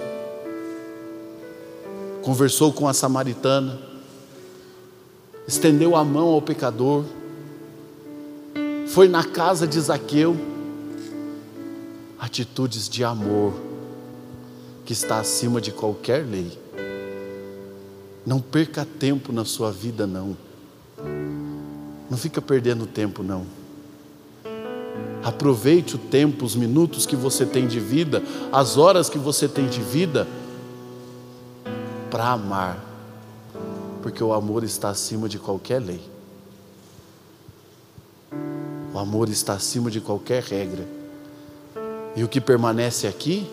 conversou 2.22 2.72
com 2.72 2.88
a 2.88 2.94
samaritana, 2.94 3.78
estendeu 5.46 5.94
a 5.94 6.04
mão 6.04 6.28
ao 6.28 6.40
pecador, 6.40 7.04
foi 8.86 9.08
na 9.08 9.24
casa 9.24 9.66
de 9.66 9.80
Zaqueu, 9.80 10.53
atitudes 12.24 12.88
de 12.88 13.04
amor 13.04 13.52
que 14.86 14.94
está 14.94 15.20
acima 15.20 15.60
de 15.60 15.70
qualquer 15.70 16.24
lei. 16.24 16.58
Não 18.24 18.40
perca 18.40 18.86
tempo 18.86 19.30
na 19.30 19.44
sua 19.44 19.70
vida, 19.70 20.06
não. 20.06 20.34
Não 22.10 22.16
fica 22.16 22.40
perdendo 22.40 22.86
tempo, 22.86 23.22
não. 23.22 23.44
Aproveite 25.22 25.96
o 25.96 25.98
tempo, 25.98 26.46
os 26.46 26.56
minutos 26.56 27.04
que 27.04 27.14
você 27.14 27.44
tem 27.44 27.66
de 27.66 27.78
vida, 27.78 28.22
as 28.50 28.78
horas 28.78 29.10
que 29.10 29.18
você 29.18 29.46
tem 29.46 29.68
de 29.68 29.82
vida, 29.82 30.26
para 32.10 32.30
amar, 32.30 32.82
porque 34.02 34.24
o 34.24 34.32
amor 34.32 34.64
está 34.64 34.88
acima 34.88 35.28
de 35.28 35.38
qualquer 35.38 35.78
lei. 35.78 36.00
O 38.94 38.98
amor 38.98 39.28
está 39.28 39.52
acima 39.52 39.90
de 39.90 40.00
qualquer 40.00 40.42
regra. 40.42 41.03
E 42.16 42.22
o 42.22 42.28
que 42.28 42.40
permanece 42.40 43.08
aqui 43.08 43.50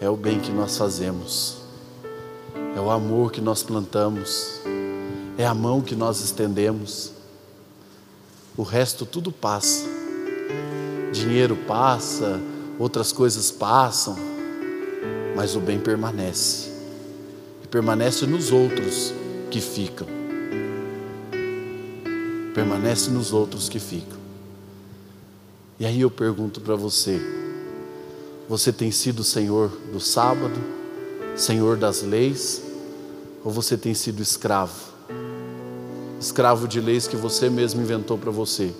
é 0.00 0.10
o 0.10 0.16
bem 0.16 0.40
que 0.40 0.50
nós 0.50 0.76
fazemos, 0.76 1.58
é 2.76 2.80
o 2.80 2.90
amor 2.90 3.30
que 3.30 3.40
nós 3.40 3.62
plantamos, 3.62 4.60
é 5.38 5.46
a 5.46 5.54
mão 5.54 5.80
que 5.80 5.94
nós 5.94 6.20
estendemos. 6.20 7.12
O 8.56 8.64
resto 8.64 9.06
tudo 9.06 9.30
passa. 9.30 9.84
Dinheiro 11.12 11.56
passa, 11.68 12.40
outras 12.78 13.12
coisas 13.12 13.52
passam, 13.52 14.16
mas 15.36 15.54
o 15.54 15.60
bem 15.60 15.78
permanece. 15.78 16.68
E 17.62 17.68
permanece 17.68 18.26
nos 18.26 18.50
outros 18.50 19.14
que 19.52 19.60
ficam. 19.60 20.08
Permanece 22.52 23.08
nos 23.08 23.32
outros 23.32 23.68
que 23.68 23.78
ficam. 23.78 24.21
E 25.82 25.84
aí 25.84 26.00
eu 26.00 26.10
pergunto 26.12 26.60
para 26.60 26.76
você: 26.76 27.20
você 28.48 28.72
tem 28.72 28.92
sido 28.92 29.24
senhor 29.24 29.68
do 29.92 29.98
sábado, 29.98 30.54
senhor 31.34 31.76
das 31.76 32.02
leis, 32.02 32.62
ou 33.44 33.50
você 33.50 33.76
tem 33.76 33.92
sido 33.92 34.22
escravo? 34.22 34.92
Escravo 36.20 36.68
de 36.68 36.80
leis 36.80 37.08
que 37.08 37.16
você 37.16 37.50
mesmo 37.50 37.82
inventou 37.82 38.16
para 38.16 38.30
você. 38.30 38.72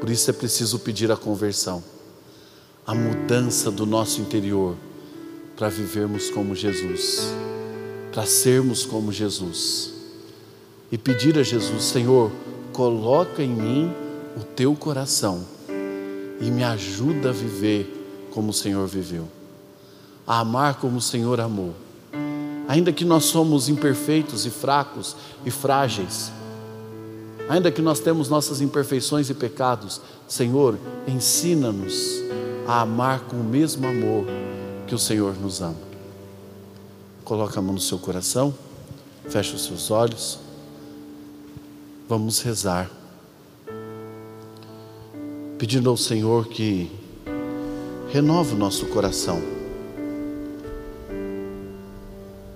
Por 0.00 0.08
isso 0.08 0.30
é 0.30 0.32
preciso 0.32 0.78
pedir 0.78 1.12
a 1.12 1.16
conversão, 1.16 1.84
a 2.86 2.94
mudança 2.94 3.70
do 3.70 3.84
nosso 3.84 4.22
interior, 4.22 4.76
para 5.58 5.68
vivermos 5.68 6.30
como 6.30 6.54
Jesus, 6.54 7.34
para 8.10 8.24
sermos 8.24 8.86
como 8.86 9.12
Jesus. 9.12 9.92
E 10.90 10.96
pedir 10.96 11.38
a 11.38 11.42
Jesus, 11.42 11.84
Senhor, 11.84 12.32
coloca 12.72 13.42
em 13.42 13.54
mim 13.54 14.05
o 14.36 14.44
teu 14.44 14.74
coração 14.74 15.44
e 16.40 16.50
me 16.50 16.62
ajuda 16.62 17.30
a 17.30 17.32
viver 17.32 18.28
como 18.30 18.50
o 18.50 18.52
Senhor 18.52 18.86
viveu, 18.86 19.26
a 20.26 20.40
amar 20.40 20.74
como 20.74 20.98
o 20.98 21.00
Senhor 21.00 21.40
amou. 21.40 21.74
Ainda 22.68 22.92
que 22.92 23.04
nós 23.04 23.24
somos 23.24 23.68
imperfeitos 23.68 24.44
e 24.44 24.50
fracos 24.50 25.16
e 25.44 25.50
frágeis, 25.50 26.30
ainda 27.48 27.70
que 27.70 27.80
nós 27.80 28.00
temos 28.00 28.28
nossas 28.28 28.60
imperfeições 28.60 29.30
e 29.30 29.34
pecados, 29.34 30.00
Senhor, 30.28 30.78
ensina-nos 31.06 31.94
a 32.66 32.82
amar 32.82 33.20
com 33.20 33.36
o 33.36 33.44
mesmo 33.44 33.86
amor 33.86 34.26
que 34.86 34.94
o 34.94 34.98
Senhor 34.98 35.34
nos 35.40 35.62
ama. 35.62 35.86
Coloca 37.24 37.58
a 37.58 37.62
mão 37.62 37.74
no 37.74 37.80
seu 37.80 37.98
coração, 37.98 38.54
fecha 39.28 39.54
os 39.54 39.64
seus 39.64 39.90
olhos, 39.90 40.38
vamos 42.08 42.40
rezar 42.40 42.90
pedindo 45.58 45.88
ao 45.88 45.96
Senhor 45.96 46.48
que 46.48 46.90
renove 48.12 48.54
o 48.54 48.58
nosso 48.58 48.86
coração. 48.86 49.42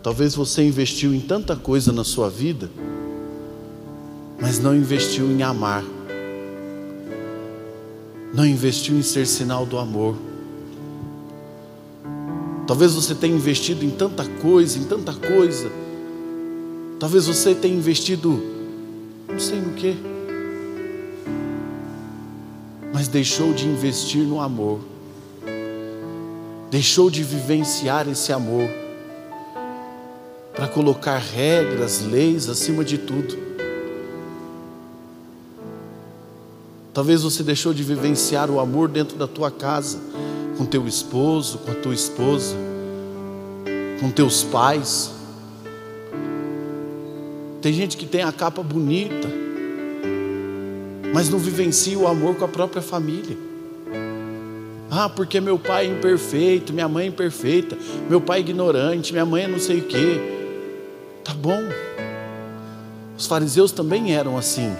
Talvez 0.02 0.34
você 0.34 0.62
investiu 0.62 1.14
em 1.14 1.20
tanta 1.20 1.56
coisa 1.56 1.92
na 1.92 2.04
sua 2.04 2.28
vida, 2.28 2.70
mas 4.40 4.58
não 4.58 4.74
investiu 4.74 5.30
em 5.30 5.42
amar, 5.42 5.84
não 8.34 8.46
investiu 8.46 8.96
em 8.96 9.02
ser 9.02 9.26
sinal 9.26 9.64
do 9.64 9.78
amor. 9.78 10.16
Talvez 12.66 12.94
você 12.94 13.14
tenha 13.14 13.34
investido 13.34 13.84
em 13.84 13.90
tanta 13.90 14.24
coisa, 14.24 14.78
em 14.78 14.84
tanta 14.84 15.12
coisa. 15.12 15.70
Talvez 16.98 17.26
você 17.26 17.54
tenha 17.54 17.74
investido, 17.74 18.40
não 19.28 19.40
sei 19.40 19.58
no 19.58 19.72
que 19.72 20.09
mas 23.00 23.08
deixou 23.08 23.54
de 23.54 23.66
investir 23.66 24.24
no 24.24 24.42
amor, 24.42 24.78
deixou 26.70 27.10
de 27.10 27.24
vivenciar 27.24 28.06
esse 28.06 28.30
amor, 28.30 28.68
para 30.54 30.68
colocar 30.68 31.16
regras, 31.16 32.02
leis 32.02 32.46
acima 32.46 32.84
de 32.84 32.98
tudo. 32.98 33.38
Talvez 36.92 37.22
você 37.22 37.42
deixou 37.42 37.72
de 37.72 37.82
vivenciar 37.82 38.50
o 38.50 38.60
amor 38.60 38.86
dentro 38.86 39.16
da 39.16 39.26
tua 39.26 39.50
casa, 39.50 39.98
com 40.58 40.66
teu 40.66 40.86
esposo, 40.86 41.56
com 41.56 41.70
a 41.70 41.74
tua 41.76 41.94
esposa, 41.94 42.54
com 43.98 44.10
teus 44.10 44.42
pais. 44.42 45.10
Tem 47.62 47.72
gente 47.72 47.96
que 47.96 48.04
tem 48.04 48.22
a 48.22 48.30
capa 48.30 48.62
bonita, 48.62 49.49
mas 51.12 51.28
não 51.28 51.38
vivencia 51.38 51.98
o 51.98 52.06
amor 52.06 52.36
com 52.36 52.44
a 52.44 52.48
própria 52.48 52.82
família. 52.82 53.36
Ah, 54.90 55.08
porque 55.08 55.40
meu 55.40 55.58
pai 55.58 55.86
é 55.86 55.90
imperfeito, 55.90 56.72
minha 56.72 56.88
mãe 56.88 57.04
é 57.04 57.08
imperfeita, 57.08 57.78
meu 58.08 58.20
pai 58.20 58.38
é 58.38 58.40
ignorante, 58.40 59.12
minha 59.12 59.24
mãe 59.24 59.44
é 59.44 59.48
não 59.48 59.58
sei 59.58 59.78
o 59.78 59.84
quê. 59.84 60.20
Tá 61.22 61.32
bom. 61.32 61.60
Os 63.16 63.26
fariseus 63.26 63.70
também 63.70 64.14
eram 64.14 64.36
assim. 64.36 64.74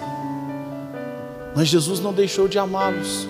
Mas 1.55 1.67
Jesus 1.67 1.99
não 1.99 2.11
deixou 2.11 2.47
de 2.47 2.59
amá-los. 2.59 3.27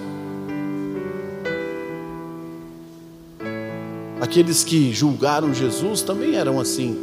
Aqueles 4.20 4.64
que 4.64 4.94
julgaram 4.94 5.54
Jesus 5.54 6.02
também 6.04 6.36
eram 6.36 6.60
assim, 6.60 6.96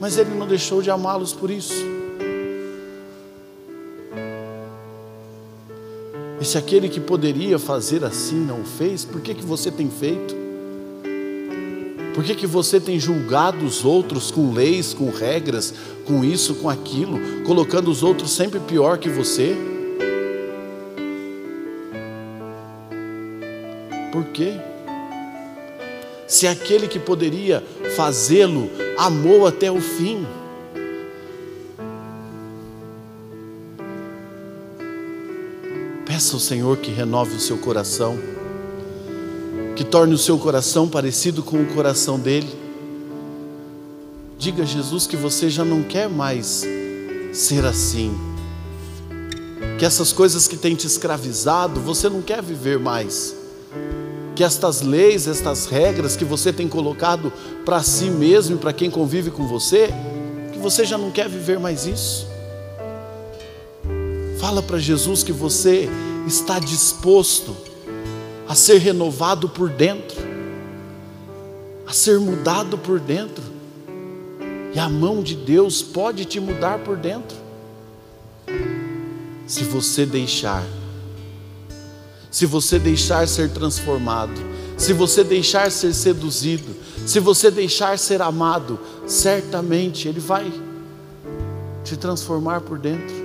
mas 0.00 0.16
ele 0.16 0.34
não 0.34 0.46
deixou 0.46 0.80
de 0.80 0.90
amá-los 0.90 1.32
por 1.32 1.50
isso. 1.50 2.01
E 6.42 6.44
se 6.44 6.58
aquele 6.58 6.88
que 6.88 6.98
poderia 6.98 7.56
fazer 7.56 8.04
assim 8.04 8.34
não 8.34 8.64
fez, 8.64 9.04
por 9.04 9.20
que, 9.20 9.32
que 9.32 9.44
você 9.44 9.70
tem 9.70 9.88
feito? 9.88 10.34
Por 12.16 12.24
que, 12.24 12.34
que 12.34 12.48
você 12.48 12.80
tem 12.80 12.98
julgado 12.98 13.64
os 13.64 13.84
outros 13.84 14.32
com 14.32 14.52
leis, 14.52 14.92
com 14.92 15.08
regras, 15.08 15.72
com 16.04 16.24
isso, 16.24 16.56
com 16.56 16.68
aquilo, 16.68 17.20
colocando 17.46 17.88
os 17.88 18.02
outros 18.02 18.32
sempre 18.32 18.58
pior 18.58 18.98
que 18.98 19.08
você? 19.08 19.54
Por 24.10 24.24
quê? 24.32 24.54
Se 26.26 26.48
aquele 26.48 26.88
que 26.88 26.98
poderia 26.98 27.62
fazê-lo 27.94 28.68
amou 28.98 29.46
até 29.46 29.70
o 29.70 29.80
fim. 29.80 30.26
Peça 36.22 36.36
ao 36.36 36.40
Senhor 36.40 36.76
que 36.76 36.92
renove 36.92 37.34
o 37.34 37.40
seu 37.40 37.58
coração, 37.58 38.16
que 39.74 39.82
torne 39.82 40.14
o 40.14 40.18
seu 40.18 40.38
coração 40.38 40.88
parecido 40.88 41.42
com 41.42 41.60
o 41.60 41.66
coração 41.74 42.16
dele. 42.16 42.48
Diga 44.38 44.62
a 44.62 44.64
Jesus 44.64 45.04
que 45.04 45.16
você 45.16 45.50
já 45.50 45.64
não 45.64 45.82
quer 45.82 46.08
mais 46.08 46.64
ser 47.32 47.64
assim. 47.64 48.16
Que 49.80 49.84
essas 49.84 50.12
coisas 50.12 50.46
que 50.46 50.56
têm 50.56 50.76
te 50.76 50.86
escravizado, 50.86 51.80
você 51.80 52.08
não 52.08 52.22
quer 52.22 52.40
viver 52.40 52.78
mais. 52.78 53.34
Que 54.36 54.44
estas 54.44 54.80
leis, 54.80 55.26
estas 55.26 55.66
regras 55.66 56.14
que 56.14 56.24
você 56.24 56.52
tem 56.52 56.68
colocado 56.68 57.32
para 57.64 57.82
si 57.82 58.04
mesmo 58.04 58.54
e 58.54 58.58
para 58.60 58.72
quem 58.72 58.88
convive 58.88 59.32
com 59.32 59.48
você, 59.48 59.88
que 60.52 60.58
você 60.60 60.84
já 60.84 60.96
não 60.96 61.10
quer 61.10 61.28
viver 61.28 61.58
mais 61.58 61.84
isso. 61.84 62.28
Fala 64.38 64.62
para 64.62 64.78
Jesus 64.78 65.24
que 65.24 65.32
você 65.32 65.90
está 66.26 66.58
disposto 66.58 67.56
a 68.48 68.54
ser 68.54 68.78
renovado 68.78 69.48
por 69.48 69.68
dentro, 69.68 70.16
a 71.86 71.92
ser 71.92 72.18
mudado 72.18 72.78
por 72.78 73.00
dentro. 73.00 73.42
E 74.74 74.78
a 74.78 74.88
mão 74.88 75.22
de 75.22 75.34
Deus 75.34 75.82
pode 75.82 76.24
te 76.24 76.40
mudar 76.40 76.78
por 76.78 76.96
dentro. 76.96 77.36
Se 79.46 79.64
você 79.64 80.06
deixar, 80.06 80.64
se 82.30 82.46
você 82.46 82.78
deixar 82.78 83.28
ser 83.28 83.50
transformado, 83.50 84.40
se 84.78 84.92
você 84.92 85.22
deixar 85.22 85.70
ser 85.70 85.92
seduzido, 85.92 86.74
se 87.06 87.20
você 87.20 87.50
deixar 87.50 87.98
ser 87.98 88.22
amado, 88.22 88.80
certamente 89.06 90.08
Ele 90.08 90.20
vai 90.20 90.50
te 91.84 91.96
transformar 91.96 92.62
por 92.62 92.78
dentro 92.78 93.21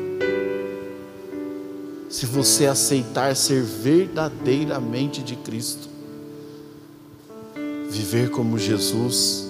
se 2.18 2.26
você 2.26 2.66
aceitar 2.66 3.36
ser 3.36 3.62
verdadeiramente 3.62 5.22
de 5.22 5.36
Cristo, 5.36 5.88
viver 7.92 8.32
como 8.32 8.58
Jesus, 8.58 9.46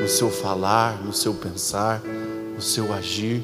no 0.00 0.08
seu 0.08 0.30
falar, 0.30 1.04
no 1.04 1.12
seu 1.12 1.34
pensar, 1.34 2.00
no 2.54 2.62
seu 2.62 2.94
agir. 2.94 3.42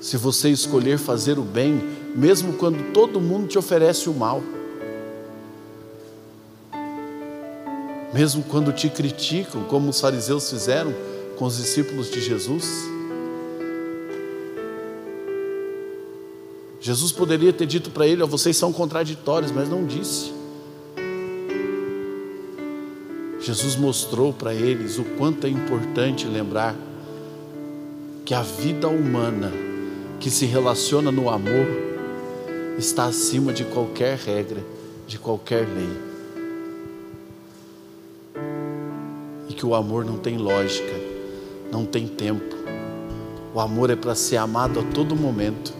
Se 0.00 0.16
você 0.16 0.48
escolher 0.48 0.98
fazer 0.98 1.38
o 1.38 1.44
bem, 1.44 1.80
mesmo 2.12 2.54
quando 2.54 2.92
todo 2.92 3.20
mundo 3.20 3.46
te 3.46 3.56
oferece 3.56 4.08
o 4.08 4.12
mal, 4.12 4.42
mesmo 8.12 8.42
quando 8.42 8.72
te 8.72 8.88
criticam, 8.88 9.62
como 9.62 9.90
os 9.90 10.00
fariseus 10.00 10.50
fizeram 10.50 10.92
com 11.36 11.44
os 11.44 11.56
discípulos 11.56 12.10
de 12.10 12.20
Jesus, 12.20 12.97
Jesus 16.80 17.12
poderia 17.12 17.52
ter 17.52 17.66
dito 17.66 17.90
para 17.90 18.06
ele: 18.06 18.22
oh, 18.22 18.26
vocês 18.26 18.56
são 18.56 18.72
contraditórios, 18.72 19.50
mas 19.50 19.68
não 19.68 19.84
disse. 19.84 20.32
Jesus 23.40 23.76
mostrou 23.76 24.32
para 24.32 24.52
eles 24.52 24.98
o 24.98 25.04
quanto 25.16 25.46
é 25.46 25.50
importante 25.50 26.26
lembrar 26.26 26.76
que 28.24 28.34
a 28.34 28.42
vida 28.42 28.88
humana 28.88 29.50
que 30.20 30.30
se 30.30 30.44
relaciona 30.44 31.10
no 31.10 31.30
amor 31.30 31.66
está 32.76 33.06
acima 33.06 33.52
de 33.52 33.64
qualquer 33.64 34.18
regra, 34.18 34.62
de 35.06 35.18
qualquer 35.18 35.66
lei. 35.66 36.08
E 39.48 39.54
que 39.54 39.64
o 39.64 39.74
amor 39.74 40.04
não 40.04 40.18
tem 40.18 40.36
lógica, 40.36 40.92
não 41.72 41.86
tem 41.86 42.06
tempo. 42.06 42.54
O 43.54 43.60
amor 43.60 43.88
é 43.88 43.96
para 43.96 44.14
ser 44.14 44.36
amado 44.36 44.80
a 44.80 44.82
todo 44.82 45.16
momento. 45.16 45.77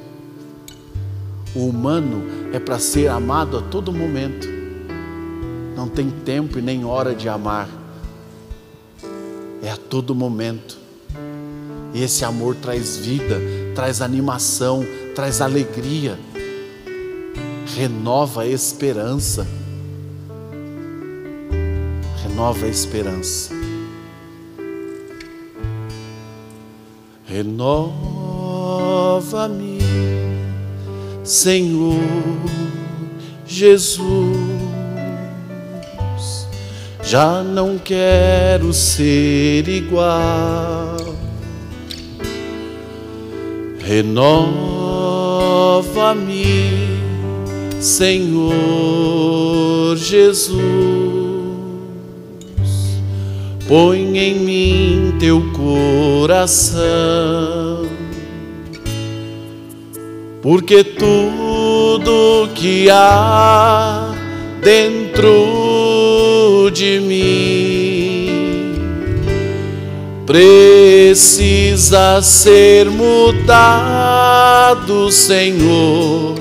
O 1.54 1.66
humano 1.66 2.24
é 2.52 2.58
para 2.58 2.78
ser 2.78 3.08
amado 3.08 3.58
a 3.58 3.62
todo 3.62 3.92
momento. 3.92 4.48
Não 5.76 5.88
tem 5.88 6.10
tempo 6.10 6.58
e 6.58 6.62
nem 6.62 6.84
hora 6.84 7.14
de 7.14 7.28
amar. 7.28 7.68
É 9.62 9.70
a 9.70 9.76
todo 9.76 10.14
momento. 10.14 10.78
E 11.94 12.02
esse 12.02 12.24
amor 12.24 12.54
traz 12.56 12.96
vida, 12.96 13.40
traz 13.74 14.02
animação, 14.02 14.84
traz 15.14 15.40
alegria, 15.40 16.18
renova 17.76 18.42
a 18.42 18.46
esperança. 18.46 19.46
Renova 22.22 22.66
a 22.66 22.68
esperança. 22.68 23.54
Renova-me 27.24 28.18
Senhor 31.28 32.00
Jesus. 33.46 34.38
Já 37.02 37.42
não 37.42 37.76
quero 37.76 38.72
ser 38.72 39.68
igual. 39.68 40.96
Renova-me, 43.78 45.04
Senhor 47.78 48.54
Jesus. 49.98 50.58
Põe 53.68 54.16
em 54.16 54.34
mim 54.34 55.14
teu 55.20 55.42
coração 55.52 56.78
porque 60.42 60.84
tudo 60.84 62.48
que 62.54 62.88
há 62.90 64.12
dentro 64.62 65.30
de 66.72 67.00
mim 67.00 68.28
precisa 70.26 72.20
ser 72.22 72.88
mudado, 72.90 73.40
Senhor, 75.10 76.36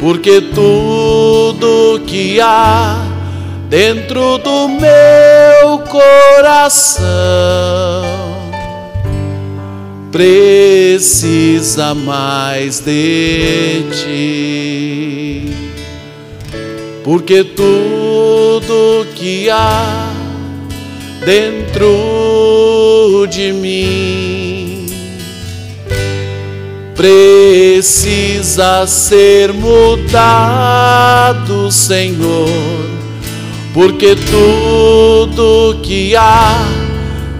porque 0.00 0.40
tudo 0.40 2.00
que 2.06 2.40
há 2.40 2.96
dentro 3.68 4.38
do 4.38 4.68
meu 4.68 5.78
coração 5.88 7.02
precisa 10.12 11.94
mais 11.94 12.78
de 12.80 13.82
ti, 13.90 15.50
porque 17.02 17.42
tudo 17.42 19.06
que 19.14 19.48
há 19.48 20.10
dentro 21.24 21.86
de 23.30 23.54
mim 23.54 24.86
precisa 26.94 28.86
ser 28.86 29.54
mudado, 29.54 30.12
Senhor, 31.72 32.50
porque 33.72 34.14
tudo 34.14 35.80
que 35.82 36.14
há 36.14 36.81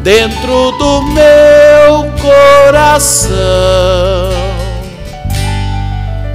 dentro 0.03 0.73
do 0.73 1.03
meu 1.03 2.13
coração. 2.21 3.31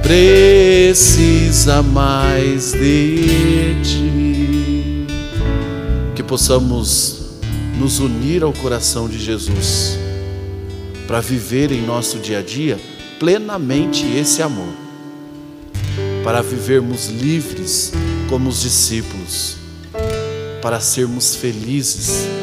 Precisa 0.02 1.82
mais 1.82 2.72
de 2.72 3.76
ti. 3.82 5.06
Que 6.14 6.22
possamos 6.22 7.18
nos 7.78 8.00
unir 8.00 8.42
ao 8.42 8.52
coração 8.52 9.06
de 9.08 9.18
Jesus 9.18 9.98
para 11.06 11.20
viver 11.20 11.70
em 11.70 11.82
nosso 11.82 12.18
dia 12.18 12.38
a 12.38 12.42
dia 12.42 12.78
plenamente 13.18 14.06
esse 14.16 14.42
amor, 14.42 14.72
para 16.22 16.40
vivermos 16.42 17.08
livres 17.08 17.92
como 18.28 18.48
os 18.48 18.60
discípulos, 18.62 19.56
para 20.60 20.80
sermos 20.80 21.34
felizes 21.34 22.37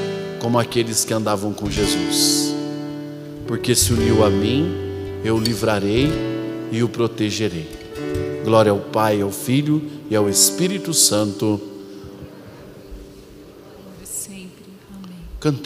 como 0.45 0.60
aqueles 0.60 1.03
que 1.03 1.12
andavam 1.12 1.51
com 1.51 1.71
Jesus. 1.71 2.53
Porque 3.47 3.73
se 3.73 3.91
uniu 3.91 4.23
a 4.23 4.29
mim, 4.29 4.71
eu 5.23 5.38
o 5.38 5.39
livrarei 5.39 6.08
e 6.71 6.84
o 6.84 6.88
protegerei. 6.88 7.67
Glória 8.43 8.71
ao 8.71 8.77
Pai, 8.77 9.21
ao 9.21 9.31
Filho 9.31 9.81
e 10.08 10.15
ao 10.15 10.29
Espírito 10.29 10.93
Santo 10.93 11.60